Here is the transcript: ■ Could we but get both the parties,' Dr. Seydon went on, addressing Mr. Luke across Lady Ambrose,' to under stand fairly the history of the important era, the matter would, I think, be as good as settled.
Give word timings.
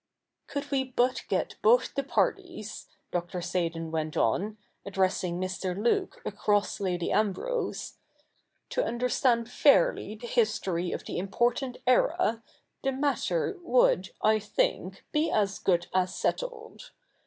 ■ 0.47 0.47
Could 0.47 0.71
we 0.71 0.83
but 0.83 1.21
get 1.29 1.57
both 1.61 1.93
the 1.93 2.01
parties,' 2.03 2.87
Dr. 3.11 3.37
Seydon 3.39 3.91
went 3.91 4.17
on, 4.17 4.57
addressing 4.83 5.39
Mr. 5.39 5.77
Luke 5.77 6.19
across 6.25 6.79
Lady 6.79 7.11
Ambrose,' 7.11 7.99
to 8.71 8.83
under 8.83 9.07
stand 9.09 9.47
fairly 9.47 10.15
the 10.15 10.25
history 10.25 10.91
of 10.91 11.05
the 11.05 11.19
important 11.19 11.77
era, 11.85 12.41
the 12.81 12.91
matter 12.91 13.59
would, 13.61 14.09
I 14.23 14.39
think, 14.39 15.05
be 15.11 15.29
as 15.29 15.59
good 15.59 15.85
as 15.93 16.15
settled. 16.15 16.89